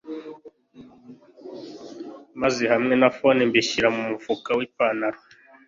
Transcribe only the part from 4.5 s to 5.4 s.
wipantaro